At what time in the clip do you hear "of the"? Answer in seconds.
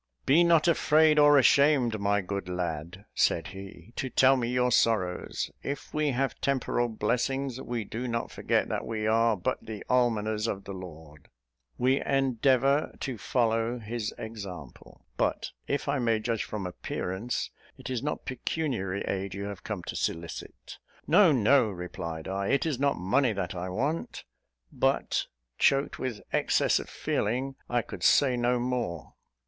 10.47-10.73